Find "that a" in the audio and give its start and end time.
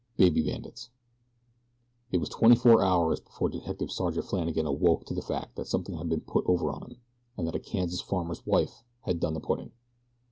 7.45-7.59